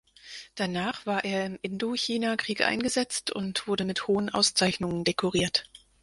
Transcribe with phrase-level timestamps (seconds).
[0.55, 5.67] Danach war er im Indochinakrieg eingesetzt und wurde mit hohen Auszeichnungen dekoriert.